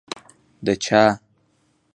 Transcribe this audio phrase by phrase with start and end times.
[0.65, 1.01] د چا؟